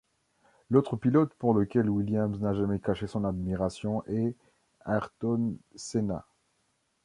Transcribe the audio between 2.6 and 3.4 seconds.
caché son